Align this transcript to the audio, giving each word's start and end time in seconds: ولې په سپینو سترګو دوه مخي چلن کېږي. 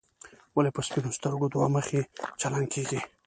ولې 0.55 0.71
په 0.75 0.81
سپینو 0.87 1.15
سترګو 1.17 1.45
دوه 1.53 1.67
مخي 1.75 2.01
چلن 2.41 2.63
کېږي. 2.73 2.99